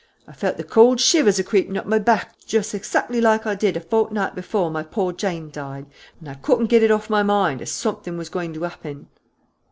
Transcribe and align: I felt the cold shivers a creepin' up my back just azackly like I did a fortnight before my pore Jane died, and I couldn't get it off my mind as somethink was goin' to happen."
I 0.27 0.31
felt 0.33 0.57
the 0.57 0.63
cold 0.63 0.99
shivers 0.99 1.37
a 1.37 1.43
creepin' 1.43 1.77
up 1.77 1.85
my 1.85 1.99
back 1.99 2.35
just 2.47 2.73
azackly 2.73 3.21
like 3.21 3.45
I 3.45 3.53
did 3.53 3.77
a 3.77 3.79
fortnight 3.79 4.33
before 4.33 4.71
my 4.71 4.81
pore 4.81 5.13
Jane 5.13 5.51
died, 5.51 5.85
and 6.19 6.27
I 6.27 6.33
couldn't 6.33 6.71
get 6.71 6.81
it 6.81 6.89
off 6.89 7.07
my 7.07 7.21
mind 7.21 7.61
as 7.61 7.69
somethink 7.71 8.17
was 8.17 8.29
goin' 8.29 8.51
to 8.55 8.63
happen." 8.63 9.09